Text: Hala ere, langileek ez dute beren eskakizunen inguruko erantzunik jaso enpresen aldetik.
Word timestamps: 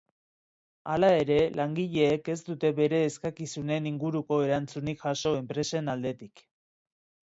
Hala 0.93 1.11
ere, 1.17 1.37
langileek 1.59 2.33
ez 2.35 2.39
dute 2.49 2.73
beren 2.81 3.07
eskakizunen 3.11 3.93
inguruko 3.95 4.43
erantzunik 4.49 5.09
jaso 5.09 5.39
enpresen 5.45 5.97
aldetik. 5.99 6.49